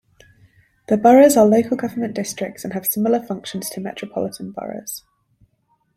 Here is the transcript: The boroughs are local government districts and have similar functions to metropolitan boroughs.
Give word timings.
The 0.87 0.97
boroughs 0.97 1.37
are 1.37 1.45
local 1.45 1.77
government 1.77 2.15
districts 2.15 2.63
and 2.63 2.73
have 2.73 2.87
similar 2.87 3.19
functions 3.21 3.69
to 3.69 3.79
metropolitan 3.81 4.49
boroughs. 4.51 5.03